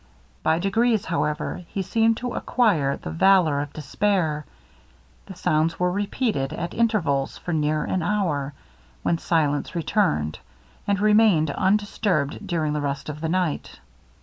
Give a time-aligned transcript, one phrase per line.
[0.41, 4.47] By degrees, however, he seemed to acquire the valour of despair.
[5.27, 8.55] The sounds were repeated, at intervals, for near an hour,
[9.03, 10.39] when silence returned,
[10.87, 13.79] and remained undisturbed during the rest of the night.